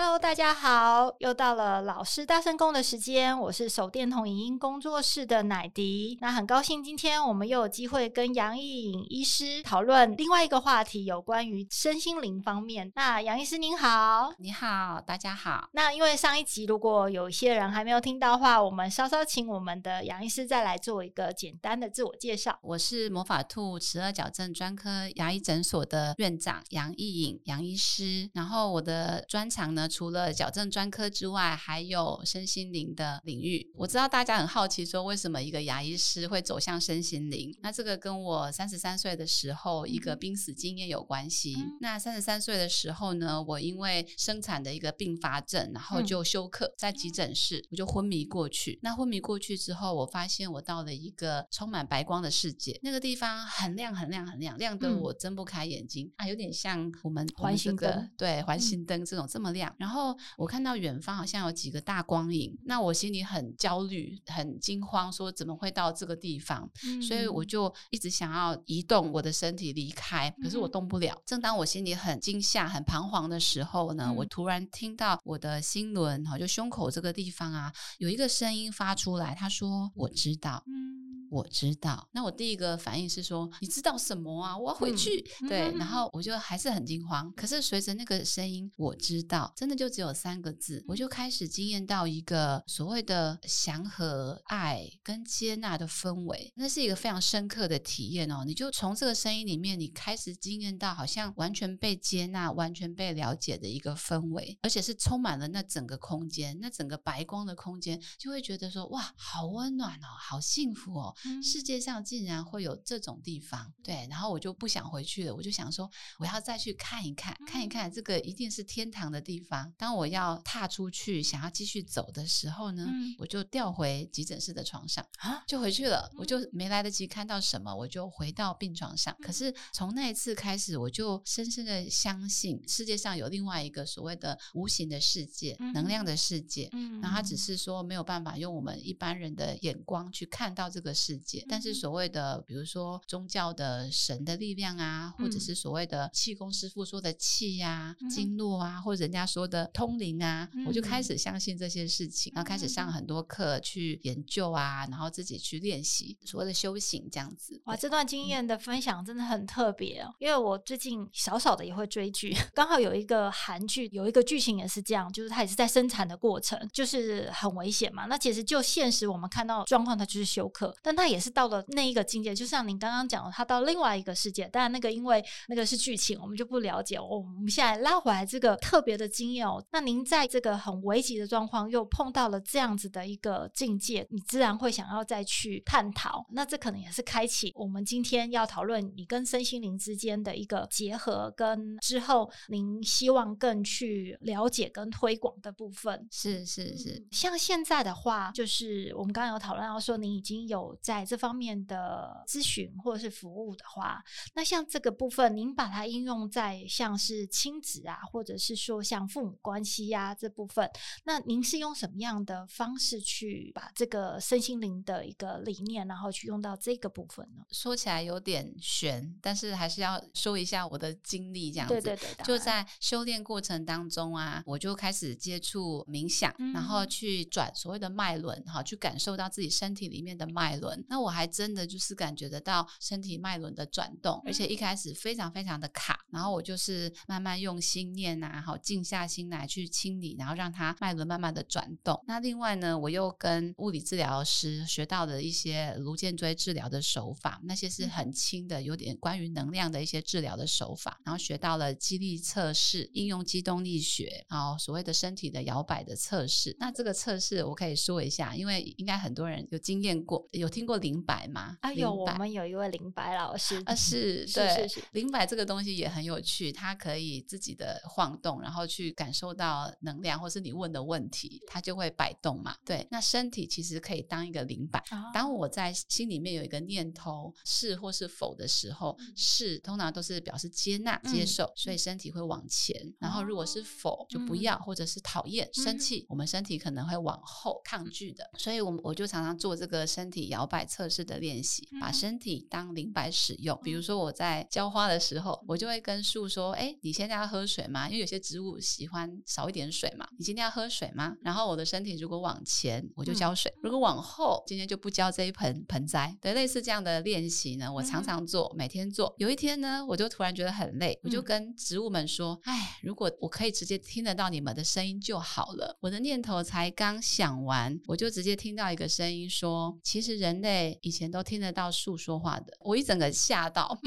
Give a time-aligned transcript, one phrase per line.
[0.00, 3.36] Hello，大家好，又到了老师大声公的时间。
[3.36, 6.16] 我是手电筒影音工作室的奶迪。
[6.20, 12.92] 那很高兴今天我们又有机会跟杨艺颖医师讨论另外一个话题，有关于身心灵方面。
[12.94, 15.68] 那杨医师您好，你好，大家好。
[15.72, 22.56] 那因为上一集如果有一些人还没有听到的话，我们稍稍请我们的杨医师再来做一个简单的自我介绍。
[22.62, 28.30] 我是魔法兔齿顎矫正专科牙医诊所的院长杨艺颖杨医师。
[28.34, 33.70] 然后我的专长呢，除了矫正专科之外，还有身心灵的领域。
[33.74, 37.56] 我知道大家很好奇，说为什么一个牙医师会走向身心灵？
[37.62, 41.54] 那这个跟我三十三岁的时候一个濒死经验有关系。
[41.58, 48.78] 嗯、那三十三岁的时候呢，我因为生产的一个并发症，然后就休克在急诊室，我就昏迷过去。
[48.82, 60.08] 那昏迷过去之后，我发现我到了一个充满白光的世界，那个地方很亮很亮很亮，亮得我睁不开眼睛、嗯、啊，有点像我们环形灯，对，环形灯这种这么亮，然后。
[60.36, 66.68] 我看到远方好像有几个大光影，那我心里很焦虑、很惊慌，说怎么会到这个地方？
[66.84, 71.14] 嗯、所以我就一直想要移动我的身体离开，可是我动不了。
[71.14, 80.98] 嗯、正当我心里很惊吓、很彷徨的时候呢，嗯、我突然听到我的心轮哈，就胸口这个地方啊，有一个声音发出来，他说：“我知道。”嗯
[81.30, 84.56] 我知道，那我第一个反应是说，你知道什么啊？
[84.56, 85.22] 我要回去。
[85.42, 87.30] 嗯、对，然后我就还是很惊慌。
[87.36, 96.52] 可是随着那个声音，我知道，真的就只有三个字，我就开始惊艳到一个所谓的祥和、爱跟接纳的氛围。
[96.56, 98.44] 那是一个非常深刻的体验哦。
[98.46, 111.14] 你就从这个声音里面，你开始惊艳到好像完全被接纳、完全被了解的一个氛围，而且是充满了那整个空间，那整个白光的空间，就会觉得说，哇，好温暖哦，好幸福哦。
[111.42, 119.47] 世界上竟然会有这种地方，对，然后我就不想回去了，我就想说，我要再去看一看，看一看这个一定是天堂的地方。
[119.76, 122.86] 当我要踏出去，想要继续走的时候呢，
[123.18, 129.16] 我就调回急诊室的床上啊，就回去了，我就没来得及看到什么，我就回到病床上。
[129.20, 136.68] 可是从那一次开始，我就深深的相信世界上有另外一个所谓的无形的世界，能量的世界。
[136.72, 141.44] 嗯，然后它只是说没有办法用我们一般人的眼光去看到这个世界。
[141.48, 157.60] 但是所谓的，比如说宗教的神的力量啊，或者是所谓的气功师傅说的气呀、啊、经络啊，或者人家说的通灵啊，我就开始相信这些事情，然后开始上很多课去研究啊，然后自己去练习所谓的修行这样子。
[157.66, 168.06] 哇，这段经验的分享真的很特别哦，因为我最近少少的也会追剧，刚好有一个韩剧，有一个剧情也是这样，就是它也是在生产的过程，就是很危险嘛。
[168.06, 174.48] 那其实就现实我们看到状况，它就是休克，但它也是到了那一个境界，就像您刚刚讲的，他到另外一个世界。
[174.48, 176.98] 当然，那个因为那个是剧情，我们就不了解。
[176.98, 179.64] 我们现在拉回来这个特别的经验哦。
[179.72, 186.24] 那您在这个很危急的状况，又碰到了这样子的一个境界，你自然会想要再去探讨。
[186.30, 196.06] 那这可能也是开启我们今天要讨论你跟身心灵之间的一个结合，跟之后您希望更去了解跟推广的部分。
[196.10, 204.02] 是是是，像现在的话，就是我们刚刚有讨论到说，您已经有在这方面的咨询或者是服务的话，
[204.34, 210.68] 那像这个部分，您把它应用在像是亲子啊，或者是说像父母关系呀、啊、这部分，
[211.04, 217.42] 那您是用什么样的方式去把这个身心灵的一个理念，然后去用到这个部分呢？
[217.50, 221.80] 说起来有点悬，但是还是要说一下我的经历，这样子。
[221.80, 230.84] 对对对，就在修炼过程当中啊，我就开始接触冥想，嗯、然后去转所谓的脉轮，哈，去感受到自己身体里面的脉轮。
[230.88, 241.98] 那我还真的就是感觉得到身体脉轮的转动，而且一开始非常非常的卡，然后我就是慢慢用心念啊，好静下心来去清理，然后让它脉轮慢慢的转动。
[242.06, 256.54] 那另外呢，我又跟物理治疗师学到的一些颅荐椎治疗的手法，那些是很轻的，有点关于能量的一些治疗的手法，然后学到了肌力测试，应用机动力学，然后所谓的身体的摇摆的测试。
[256.58, 261.56] 那这个测试我可以说一下，因为应该很多人有经验过，有听过灵摆吗？
[261.60, 272.56] 啊，有，我们有一位灵摆老师啊，是， 是对，灵摆这个东西也很有趣，它可以自己的晃动，然后去感受到能量，或是你问的问题，它就会摆动嘛。
[272.64, 274.80] 对，那身体其实可以当一个灵摆。
[274.90, 282.76] 哦、当我在心里面有一个念头是或是否的时候，嗯、是通常都是表示接纳、接受，嗯、所以身体会往前。
[282.98, 288.28] 然后如果是否，就不要，嗯、或者是讨厌、生气，嗯、我们身体可能会往后抗拒的。
[288.36, 293.56] 所以，我我就常常做这个身体摇摆测试的练习，把身体当灵摆使用。
[293.62, 297.86] 比如说我在浇花的时候，我就会跟树说：“哎，你现在要喝水吗？
[297.88, 300.08] 因为有些植物喜欢少一点水嘛。
[300.18, 306.16] 你今天要喝水吗？”然后我的身体如果往前，我就浇水；如果往后，今天就不浇这一盆盆栽。
[306.20, 309.14] 对，类似这样的练习呢，我常常做，每天做。
[309.18, 323.78] 有一天呢，我就突然觉得很累，我就跟植物们说：“哎，如果我可以直接听得到你们的声音就好了。”我的念头才刚想完，我就直接听到一个声音说：“其实人类以前都听得到树说话的。”我一整个吓到，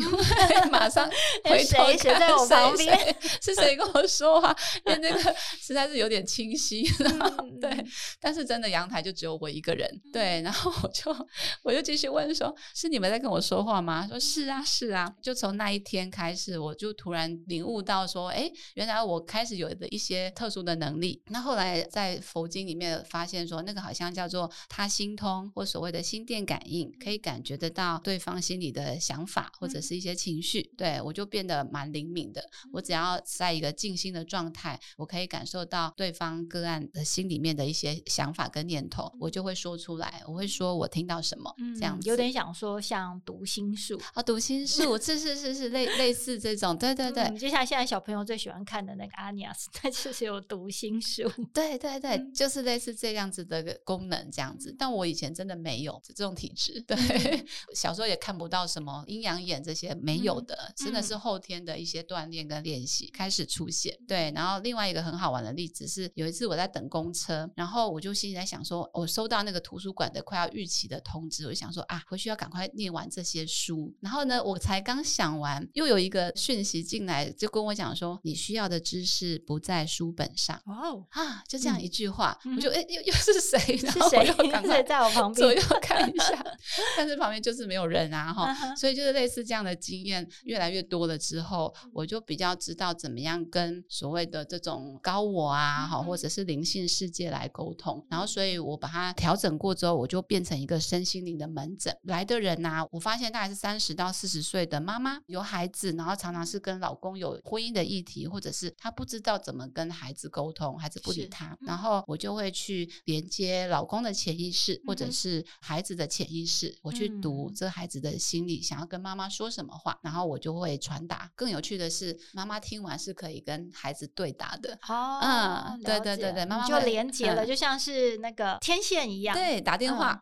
[0.71, 1.09] 马上
[1.45, 4.55] 回头谁在我旁边， 是谁跟我说话？
[4.99, 7.85] 那个实在是有点清晰，嗯、 对。
[8.19, 10.41] 但是真的阳台就只有我一个人，对。
[10.41, 11.27] 然后我就
[11.63, 30.61] 我就继续问说：“是你们在跟我说话吗？”说：“是啊，是啊。”就从那一天开始，我就突然领悟到说：“哎，原来我开始有的一些特殊的能力。”那后来在佛经里面发现说，那个好像叫做他心通，或所谓的心电感应，可以感觉得到对方心里的想法或者是一些情绪。
[30.77, 32.43] 对，我就变得蛮灵敏的。
[32.73, 40.23] 我只要在一个静心的状态，我可以感受到对方个案的心里面的一些想法跟念头，我就会说出来。
[40.27, 54.73] 我会说我听到什么，这样子有点想说像读心术啊，读心术，是是是是类类似这种，对对对，就像现在小朋友最喜欢看的那个阿尼亚斯，它就是有读心术， 对对对，就是类似这样子的功能这样子。
[54.77, 56.97] 但我以前真的没有这种体质，对，
[57.75, 63.97] 小时候也看不到什么阴阳眼这些没有的，真的是后天的一些锻炼跟练习开始出现。
[64.07, 73.93] 对，然后另外一个很好玩的例子是，有一次我在等公车，然后我就心里在想说，我收到那个图书馆的快要逾期的通知，我就想说啊，回去要赶快念完这些书。
[73.99, 80.61] 然后呢，我才刚想完，又有一个讯息进来，就跟我讲说，你需要的知识不在书本上。
[80.65, 83.79] 哦啊，就这样一句话，嗯、我就哎，又又是谁？
[83.83, 86.43] 然后我又赶快在我旁边左右看一下，
[86.97, 98.05] 但是旁边就是没有人啊哈，所以就是类似这样的经验越来越多了之后，我就比较知道怎么样跟所谓的这种高我啊，哈，或者是灵性世界来沟通。
[98.09, 101.95] 然后，所以我把它调整过之后，我就变成一个身心灵的门诊。
[102.03, 121.31] 来的人呐，我发现大概是三十到四十岁的妈妈，有孩子，然后常常是跟老公有婚姻的议题，或者是她不知道怎么跟孩子沟通，孩子不理她，然后我就会去连接老公的潜意识，或者是孩子的潜意识，我去读这孩子的心理想要跟妈妈说什么话，然后我就会传达。
[121.35, 124.73] 更有趣的是，妈妈听完是可以跟孩子对答的。
[124.87, 129.35] 哦，嗯，对对对对，妈妈就连接了，就像是那个天线一样。
[129.35, 130.17] 对，打电话，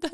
[0.00, 0.10] 对，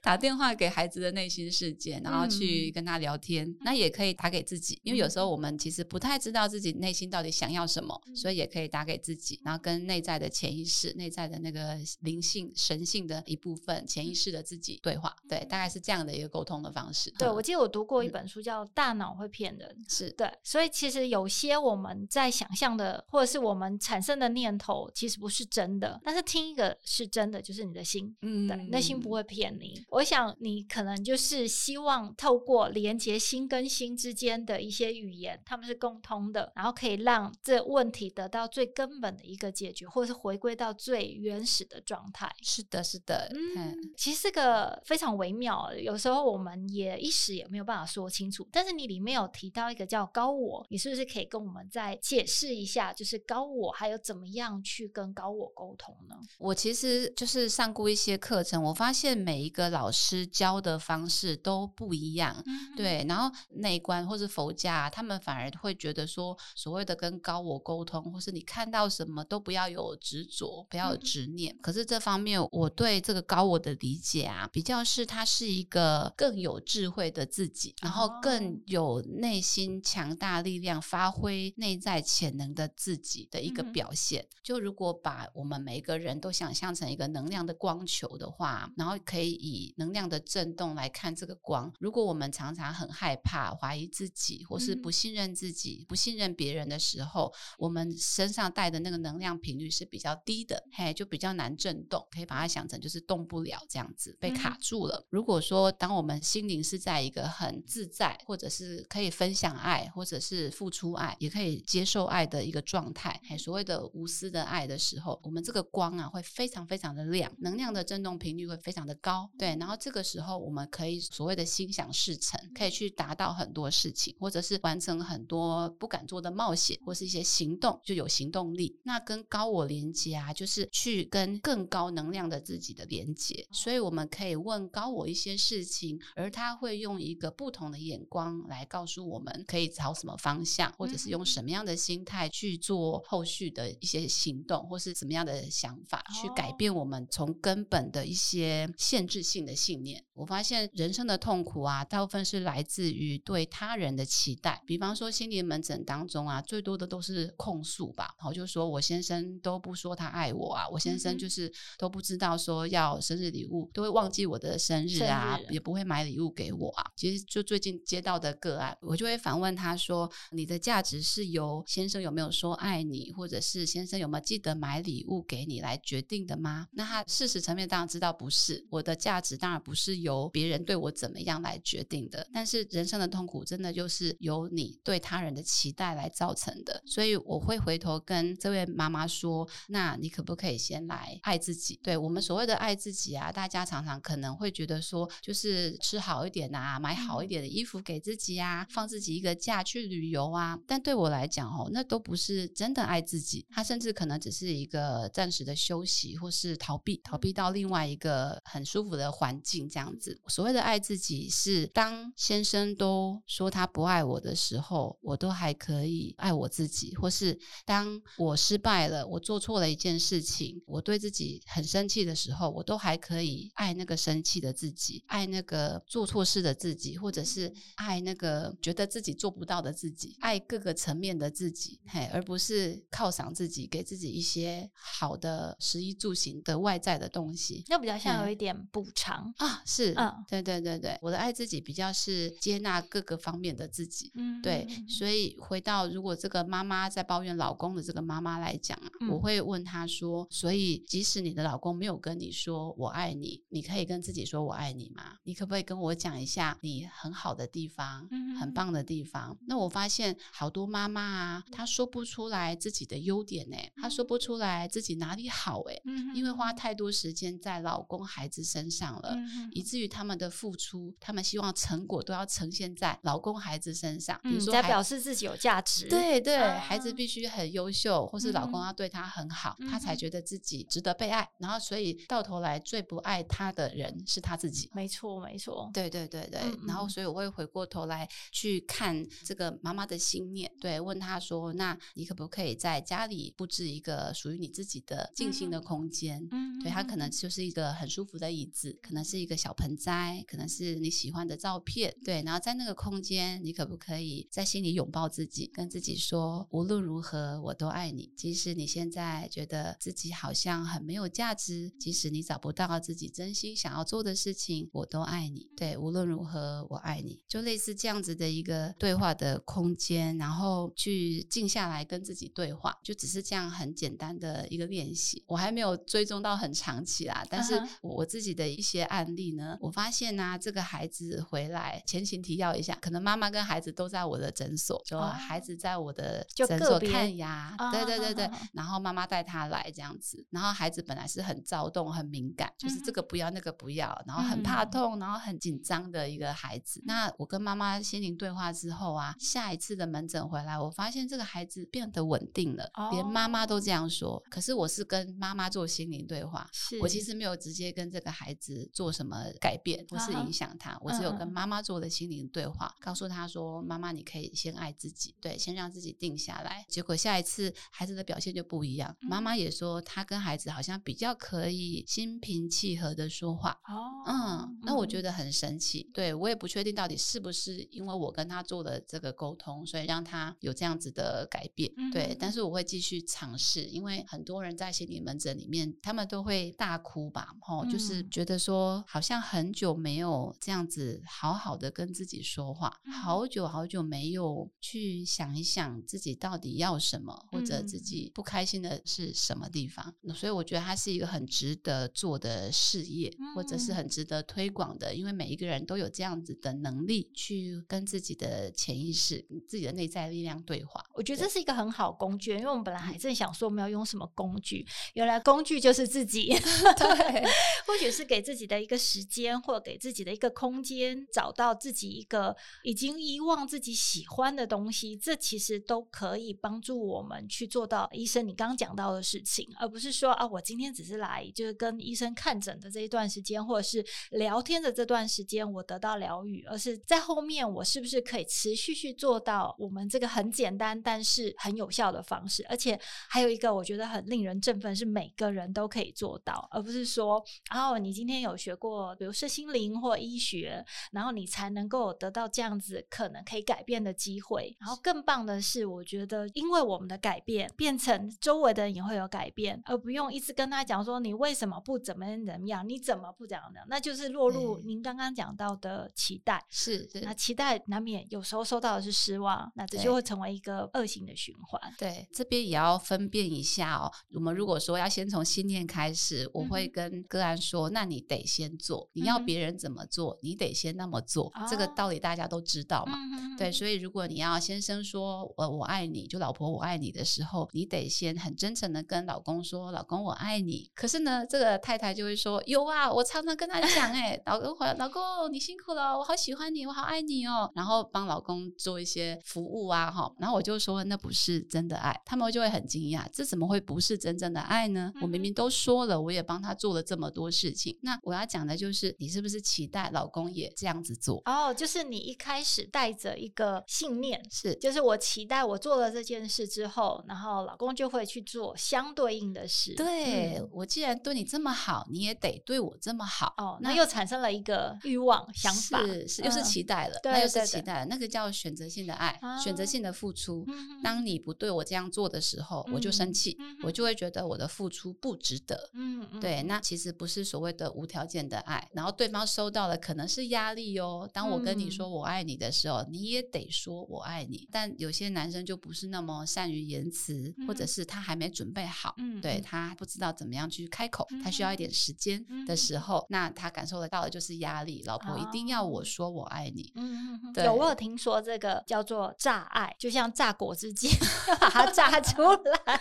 [0.00, 3.54] 打电话给孩子的内心世界，然后去跟他聊天。
[3.60, 15.14] 那也可以打给自己，因为有时候我们其实不太知道自己内心到底想要什么，所以也可以打给自己，然后跟内在的潜意识、内在的那个灵性、神性的一部分潜意识的自己对话。
[15.28, 17.10] 对，大概是这样的一个沟通的方式。
[17.18, 26.00] 对，我记得我读过一本书叫《大脑会骗人》，是对，所以其实有些我们在想象的，或者是我们产生的念头，其实不是真的。
[26.04, 29.82] 但是听一个是真的，就是你的心，嗯，对，内心不会骗你。
[29.90, 42.30] 我想你可能就是希望透过连接心跟心之间的一些语言，他们是共通的，然后可以让这问题得到最根本的一个解决，或者是回归到最原始的状态。
[42.42, 48.46] 是的，是的，嗯，其实这个非常微妙，有时候我们也一时也没有办法说清楚。
[48.52, 56.14] 但是你里面有提到一个叫高我，你是不是可以跟我们再解释一下，就是高我还有怎么样去跟高我沟通呢？
[56.38, 63.04] 我其实就是上过一些课程，我发现每一个老师教的方式都不一样，嗯、对。
[63.08, 71.54] 然后内观或是佛家，他们反而会觉得说，所谓的跟高我沟通，或是你看到什么都不要有执着，不要有执念。
[71.54, 84.20] 嗯、可是这方面，我对这个高我的理解啊，比较是他是一个更有智慧的自己，然后更有内心强大力量、发挥内在潜能的自己的一个表现。
[84.22, 91.72] 嗯、就如果把我们每一个人都想象成一个能量的光球的话，然后可以以能量的震动来看这个光。
[91.78, 102.04] 如果我们常常很害怕、怀疑自己，或是不信任自己、嗯、不信任别人的时候，我们身上带的那个能量频率是比较低的，嘿，就比较难震动。
[102.10, 104.96] 可以把它想成就是动不了这样子被卡住了。
[104.98, 119.30] 嗯、如果说当我们心灵是在一个很自在，或者是可以分享爱，或者是付出爱，也可以接受爱的一个状态，还所谓的无私的爱的时候，我们这个光啊会非常非常的亮，能量的振动频率会非常的高。
[119.38, 128.78] 对，然后这个时候我们可以所谓的心想事成，可以去达到很多事情，或者是完成很多不敢做的冒险，或是一些行动就有行动力。
[128.82, 133.46] 那跟高我连接啊，就是去跟更高能量的自己的连接。
[133.52, 150.04] 所以我们可以问高我一些事情，而他会用一个不同的眼光来告诉我们可以朝什么方向，或者是用什么样的心态去做后续的一些行动，或是怎么样的想法去改变我们从根本的一些限制性的信念。
[150.14, 154.62] 我发现人生的痛苦啊，大部分是来自于对他人的期待。
[154.66, 166.84] 比方说心灵门诊当中啊，最多的都是控诉吧，然后就说我先生都不说他爱我啊，我先生就是都不知道说要生日礼物，都会忘记我的生日啊，也不会买礼物给我啊。
[166.96, 182.26] 其实就最近接到的个案，我就会反问他说：“你的价值是由先生有没有说爱你，或者是先生有没有记得买礼物给你来决定的吗？”那他事实层面当然知道不是，我的价值当然不是由别人对我怎么样来决定的。
[182.34, 186.82] 但是人生的痛苦真的就是由你对他人的期待来造成的。
[186.84, 200.58] 所以我会回头跟这位妈妈说：“那你可不可以先来爱自己？”对，我们所谓的爱自己啊，大家常常可能会觉得说，就是吃好一点啊，买好一点的衣服给自己啊，放自己一个假去旅游啊。
[200.66, 203.46] 但对我来讲哦，那都不是真的爱自己。
[203.50, 210.20] 他甚至可能只是一个暂时的休息，或是逃避，逃避到另外一个很舒服的环境这样子。
[210.28, 239.34] 所谓的爱自己，是当先生都说他不爱我的时候，我都还可以爱我自己；或是当我失败了，我做错了一件事情，我对自己很生气的时候，我都还可以爱那个生气的自己，爱那个做错事的自己，或者是爱那个觉得自己做不到的自己，爱各个层面的自己，嘿，而不是犒赏自己，给自己一些好的食衣住行的外在的东西，那比较像有一点补偿。
[239.38, 245.08] 啊，是，嗯，对对对对，我的爱自己比较是接纳各个方面的自己，嗯，对，所。
[245.08, 255.16] 以回到如果这个妈妈在抱怨老公的这个妈妈来讲啊，嗯，我会问她说，所以即使你的老公没有跟你说我爱你，你可以跟自己说我爱你吗？
[255.24, 259.34] 你可不可以跟我讲一下你很好的地方，嗯，很棒的地方？
[259.46, 265.74] 那我发现好多妈妈啊，她说不出来自己的优点呢，她说不出来自己哪里好哎，
[266.14, 269.16] 因为花太多时间在老公孩子身上了，
[269.52, 281.28] 以至于他们的付出，他们希望成果都要呈现在老公孩子身上，比如说在表示自己有价值，对对，孩子必须很优秀，或是老公要对他很好，他才觉得自己值得被爱。
[281.38, 286.40] 然后所以到头来最不爱他的人是他自己，没错没错，对对对对。
[286.66, 302.22] 然后所以我会回过头来去看这个妈妈的心念，对，问他说：“那你可不可以在家里布置一个属于你自己的静心的空间？”嗯，对，它可能就是一个很舒服的椅子，可能是一个小盆栽，可能是你喜欢的照片，对。
[302.22, 308.12] 然后在那个空间，你可不可以在心里拥抱自己，跟自己说：“无论如何，我都爱你。
[308.16, 315.48] 即使你现在觉得自己好像很没有价值，即使你找不到自己真心想要做的事情，我都爱你。
[315.56, 325.22] 对，无论如何，我爱你。”就类似这样子的一个对话的空间，然后去静下来跟自己对话，就只是这样很简单的一个练习。
[325.26, 346.82] 我还没有追踪到很长期啦，但是我自己的一些案例呢，我发现呢、啊，这个孩子回来，前情提要一下，可能妈妈跟孩子都在我的诊所，就孩子在我的诊所看牙，对对对对，然后妈妈带他来这样子，然后孩子本来是很躁动、很敏感，就是这个不要那个不要，然后很怕痛，然后很紧张的一个孩子。
[346.86, 354.22] 那我跟妈妈心灵对话之后啊，下一次的门诊回来，我发现这个孩子变得稳定了，连妈妈都这样说。
[354.30, 356.48] 可是我是跟妈妈做心灵对话，
[356.80, 373.50] 我其实没有直接跟这个孩子做什么改变不是影响他，我只有跟妈妈做的心灵对话，告诉他说：“妈妈，你可以先爱自己，对，先让自己定下来。”结果下一次孩子的表现就不一样，妈妈也说他跟孩子好像比较可以心平气和的说话。
[373.68, 375.90] 哦，嗯，那我觉得很神奇。
[375.92, 381.70] 对，我也不确定到底是不是因为我跟他做的这个沟通，所以让他有这样子的改变。
[381.92, 399.94] 对，但是我会继续尝试，因为很多人在心理门诊里面，他们都会大哭吧，吼，就是觉得说好像很久没有这样子好好的跟自己说话，好久好久没有去想一想自己到底要什么，或者自己不开心的是什么地方。
[400.14, 410.84] 所以我觉得它是一个很值得做的事业，嗯、或者是很值得推广的，因为每一个人都有这样子的能力去跟自己的潜意识、自己的内在力量对话。
[410.98, 416.28] 我觉得这是一个很好工具，因为我们本来还正想说我们要用什么工具，原来工具就是自己。
[416.76, 417.24] 对，
[417.64, 442.80] 或许是给自己的一个时间，或者给自己的一个空间，找到自己一个已经遗忘自己喜欢的东西，这其实都可以帮助我们去做到医生你刚刚讲到的事情，而不是说啊，我今天只是来就是跟医生看诊的这一段时间，或者是聊天的这段时间，我得到疗愈，而是在后面我是不是可以持续去做到我们这个很简单但是很有效的方式，而且
[443.10, 447.22] 还有一个我觉得很令人振奋，是每个人都可以做到，而不是说，
[447.54, 454.56] 哦，你今天有学过，比如是心灵或医学，然后你才能够得到这样子可能可以改变的机会。
[454.58, 466.42] 然后更棒的是，我觉得因为我们的改变，变成周围的人也会有改变，而不用一直跟他讲说你为什么不怎么怎么样，你怎么不怎样的，那就是落入您刚刚讲到的期待。
[466.48, 471.60] 是，是，那期待难免有时候收到的是失望，那这就会成为一个恶性的循环。
[471.76, 473.90] 对，这边也要分辨一下哦。
[474.14, 481.32] 我们如果说要先从信念开始，我会跟个案说，那你得先做，你要别人怎么做，你得先那么做。
[481.50, 482.96] 这个道理大家都知道嘛。
[483.36, 490.70] 对，所以如果你要先生说我我爱你，就老婆我爱你的时候，你得先很真诚的跟老公说，老公我爱你。
[490.74, 497.50] 可是呢，这个太太就会说，有啊，我常常跟他讲，哎，老公老公你辛苦了，我好喜欢你，我好爱你哦。
[497.54, 504.92] 然后帮老公做一些服务啊，哈，然后我就说那不是真的爱，他们就会很惊讶，这怎么会不是真正的爱呢？
[505.00, 507.78] 我明明都说了，我也帮他做了这么多事情。
[507.82, 511.22] 那我要讲的就是，你是不是期待老公也这样子做？
[511.24, 519.74] 哦，就是你一开始带着一个信念，是，就是我期待我做了这件事之后，然后老公就会去做相对应的事。
[519.74, 523.34] 对，嗯，我既然对你这么好，你也得对我这么好。
[523.38, 530.44] 哦，那又产生了一个欲望想法，是，是，又是期待了，嗯，那又是期待了，那个叫选择性的爱，啊，选择性的付出。
[530.82, 535.70] 当你不对我这样做的时候，嗯，我就生气，嗯，我就会觉得我的付出不值得。
[535.74, 541.08] 嗯，对，那其实不是所谓的无条件的爱，然后对方收到了可能是压力哟。
[541.12, 544.48] 当我跟你说我爱你的时候，你也得说我爱你。
[544.50, 554.82] 但有些男生就不是那么善于言辞，或者是他还没准备好，对，他不知道怎么样去开口，他需要一点时间的时候，那他感受得到的就是压力。
[554.84, 556.72] 老婆一定要我说我爱你。
[556.76, 560.88] 嗯，对，有我有听说这个叫做炸爱，就像榨果汁机，
[561.40, 562.80] 把它榨出来。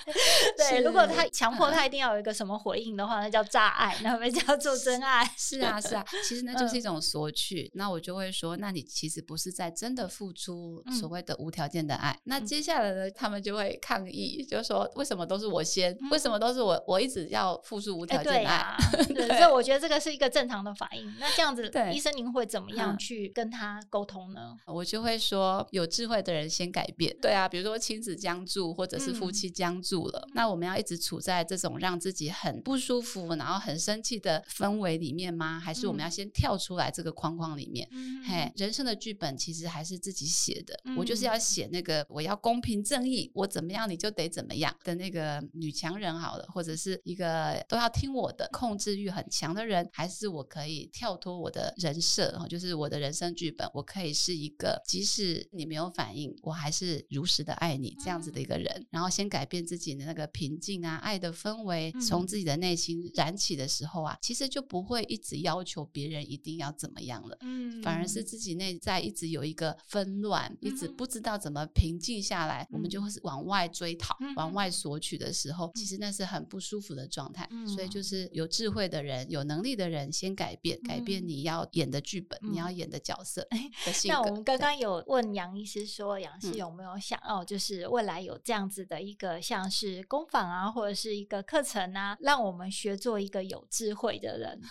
[0.56, 5.28] 对，如果他强迫他一定要有一个什么回应的话，那叫榨爱，那被叫做真爱。
[5.36, 7.70] 是啊，是啊，其实那就是一种索取。
[7.74, 12.18] 那我就会说，那你其实不是在真的付出所谓的无条件的爱。
[12.26, 15.98] 那接下来呢，他们就会抗议，就说为什么都是我先？
[16.12, 16.84] 为什么都是我？
[16.88, 18.78] 我一直要付出无条件的爱？
[19.10, 21.12] 对，所以我觉得这个是一个正常的反应。
[21.20, 24.56] 那这样子，医生您会怎么样去跟他沟通呢？
[24.66, 27.16] 我就会说，有智慧的人先改变。
[27.22, 35.60] 对啊，比如说亲子僵住，或者是夫妻僵住了，那我们要一直处在这种让自己很不舒服，然后很生气的氛围里面吗？
[35.60, 37.88] 还是我们要先跳出来这个框框里面？
[37.92, 40.80] 嗯、嘿，人生的剧本其实还是自己写的。
[40.86, 58.68] 嗯、我就是要写那个我要公平正义，我怎么样你就得怎么样的那个女强人好了，或者是一个都要听我的、控制欲很强的人，还是我可以跳脱我的人设，就是我的人生剧本，我可以是一个即使你没有反应，我还是如实的爱你这样子的一个人。
[58.78, 67.38] 嗯、然后先改变自己的那个平静啊、爱的氛围，从自己的内心燃起的时候啊，其实就不会一直要求别人一定要怎么样了。
[67.42, 77.48] 嗯，反而是自己内在一直有一个纷乱，一直不知道怎么平静下来，嗯、我们就会是往外追讨、嗯、往外索取的时候，其实那是很不舒服的状态。
[77.52, 83.48] 嗯、所以就是有智慧的人、有能力的人先改变，改变你要演的剧本、嗯、你要演的角色
[83.86, 84.18] 的性格。
[84.18, 94.62] 那我们刚刚有问杨医师说，杨医师有没有想要，就是未来有这样子的一个像是工坊啊，或者是一个课程啊，让我们学做一个有智慧的人。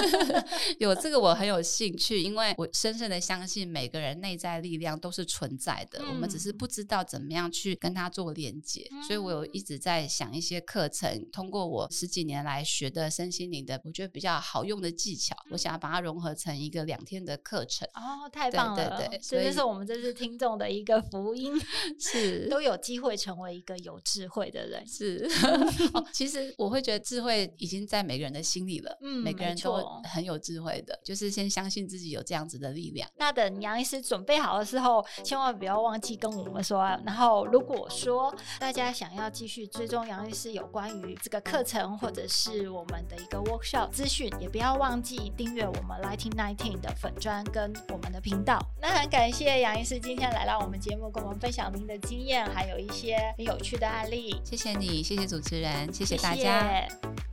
[0.78, 8.86] 有这个我很有兴趣，因为我深深的相信每个人内在力量都是存在的，嗯、我们只是不知道怎么样去跟他做连接。
[8.92, 17.88] 嗯、所以我有一直在想一些课程，通过我十几年来学的身心灵的，我觉得比较好用的技巧，嗯、我想要把它融合成一个两天的课程。
[17.94, 18.98] 哦，太棒了！
[18.98, 21.52] 对对对，所以这是我们这次听众的一个福音，
[21.98, 24.86] 是都有机会成为一个有智慧的人。
[24.86, 25.28] 是
[25.94, 28.98] 哦，其实我会觉得智慧已经在每个人的心里了。
[29.02, 33.08] 嗯，每个人都很有智慧的，就是先相信自己有这样子的力量。
[33.16, 36.80] 那等杨医师准备好的时候，千万不要忘记跟我们说。
[37.04, 48.58] 然后，如果说大家想要继续追踪杨医师有关于这个课程或者是我们的一个 workshop 资讯，也不要忘记订阅我们 Lighting Nineteen 的粉砖跟我们的频道。
[48.80, 54.40] 那很感谢杨医师今天来到我们节目，跟我们分享您的经验，还有一些很有趣的案例。
[54.44, 56.36] 谢谢你，谢谢主持人，谢谢大家。
[56.36, 57.29] 谢谢